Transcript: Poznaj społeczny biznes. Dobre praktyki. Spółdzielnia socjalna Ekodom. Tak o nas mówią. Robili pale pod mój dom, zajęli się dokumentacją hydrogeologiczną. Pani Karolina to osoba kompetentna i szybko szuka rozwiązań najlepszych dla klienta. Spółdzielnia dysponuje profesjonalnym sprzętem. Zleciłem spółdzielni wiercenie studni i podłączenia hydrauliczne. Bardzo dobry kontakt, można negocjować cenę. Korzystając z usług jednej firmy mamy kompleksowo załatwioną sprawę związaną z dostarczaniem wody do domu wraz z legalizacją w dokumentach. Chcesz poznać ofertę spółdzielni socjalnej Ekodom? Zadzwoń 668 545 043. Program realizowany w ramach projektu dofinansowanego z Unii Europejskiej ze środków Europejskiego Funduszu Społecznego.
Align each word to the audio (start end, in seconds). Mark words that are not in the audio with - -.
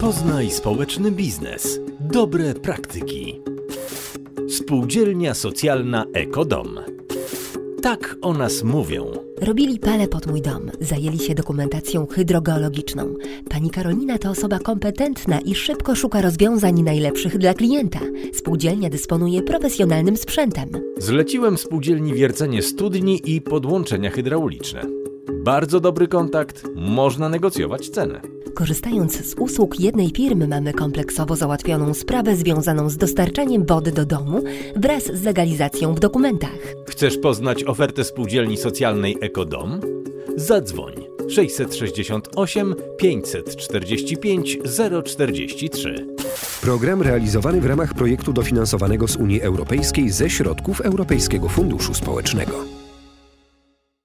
Poznaj 0.00 0.50
społeczny 0.50 1.10
biznes. 1.10 1.80
Dobre 2.00 2.54
praktyki. 2.54 3.40
Spółdzielnia 4.48 5.34
socjalna 5.34 6.04
Ekodom. 6.12 6.78
Tak 7.82 8.16
o 8.22 8.32
nas 8.32 8.62
mówią. 8.62 9.12
Robili 9.40 9.78
pale 9.78 10.08
pod 10.08 10.26
mój 10.26 10.42
dom, 10.42 10.70
zajęli 10.80 11.18
się 11.18 11.34
dokumentacją 11.34 12.06
hydrogeologiczną. 12.06 13.14
Pani 13.50 13.70
Karolina 13.70 14.18
to 14.18 14.30
osoba 14.30 14.58
kompetentna 14.58 15.40
i 15.40 15.54
szybko 15.54 15.94
szuka 15.94 16.22
rozwiązań 16.22 16.82
najlepszych 16.82 17.38
dla 17.38 17.54
klienta. 17.54 18.00
Spółdzielnia 18.34 18.90
dysponuje 18.90 19.42
profesjonalnym 19.42 20.16
sprzętem. 20.16 20.68
Zleciłem 20.98 21.58
spółdzielni 21.58 22.14
wiercenie 22.14 22.62
studni 22.62 23.20
i 23.24 23.40
podłączenia 23.40 24.10
hydrauliczne. 24.10 24.97
Bardzo 25.32 25.80
dobry 25.80 26.08
kontakt, 26.08 26.64
można 26.74 27.28
negocjować 27.28 27.88
cenę. 27.88 28.20
Korzystając 28.54 29.30
z 29.30 29.34
usług 29.34 29.80
jednej 29.80 30.10
firmy 30.10 30.48
mamy 30.48 30.72
kompleksowo 30.72 31.36
załatwioną 31.36 31.94
sprawę 31.94 32.36
związaną 32.36 32.90
z 32.90 32.96
dostarczaniem 32.96 33.66
wody 33.66 33.92
do 33.92 34.04
domu 34.04 34.42
wraz 34.76 35.04
z 35.04 35.22
legalizacją 35.22 35.94
w 35.94 36.00
dokumentach. 36.00 36.58
Chcesz 36.88 37.18
poznać 37.18 37.64
ofertę 37.64 38.04
spółdzielni 38.04 38.56
socjalnej 38.56 39.16
Ekodom? 39.20 39.80
Zadzwoń 40.36 40.94
668 41.28 42.74
545 42.98 44.58
043. 45.04 46.06
Program 46.60 47.02
realizowany 47.02 47.60
w 47.60 47.66
ramach 47.66 47.94
projektu 47.94 48.32
dofinansowanego 48.32 49.08
z 49.08 49.16
Unii 49.16 49.42
Europejskiej 49.42 50.10
ze 50.10 50.30
środków 50.30 50.80
Europejskiego 50.80 51.48
Funduszu 51.48 51.94
Społecznego. 51.94 52.77